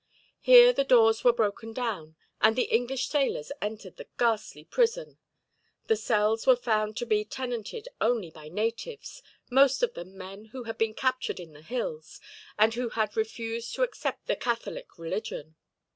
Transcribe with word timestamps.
Here 0.39 0.73
the 0.73 0.83
doors 0.83 1.23
were 1.23 1.31
broken 1.31 1.73
down, 1.73 2.15
and 2.41 2.55
the 2.55 2.63
English 2.73 3.07
sailors 3.07 3.51
entered 3.61 3.97
the 3.97 4.07
ghastly 4.17 4.63
prison. 4.65 5.19
The 5.85 5.95
cells 5.95 6.47
were 6.47 6.55
found 6.55 6.97
to 6.97 7.05
be 7.05 7.23
tenanted 7.23 7.87
only 8.01 8.31
by 8.31 8.47
natives, 8.49 9.21
most 9.51 9.83
of 9.83 9.93
them 9.93 10.17
men 10.17 10.45
who 10.45 10.63
had 10.63 10.79
been 10.79 10.95
captured 10.95 11.39
in 11.39 11.53
the 11.53 11.61
hills, 11.61 12.19
and 12.57 12.73
who 12.73 12.89
had 12.89 13.15
refused 13.15 13.75
to 13.75 13.83
accept 13.83 14.25
the 14.25 14.35
Catholic 14.35 14.97
religion. 14.97 15.55